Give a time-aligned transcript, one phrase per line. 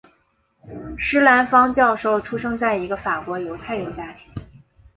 [0.97, 4.33] 施兰芳教授出生在一个法国犹太人家庭。